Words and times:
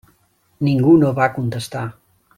Ningú 0.69 0.95
no 1.03 1.13
va 1.21 1.31
contestar. 1.39 1.87